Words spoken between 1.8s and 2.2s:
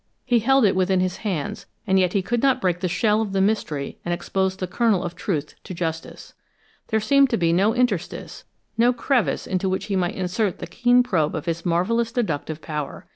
and yet